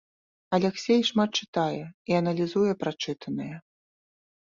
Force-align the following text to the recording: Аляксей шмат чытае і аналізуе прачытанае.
Аляксей 0.57 1.01
шмат 1.09 1.31
чытае 1.43 1.83
і 1.85 2.11
аналізуе 2.23 2.71
прачытанае. 2.83 3.55